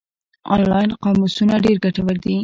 [0.55, 2.35] آنلاین قاموسونه ډېر ګټور دي.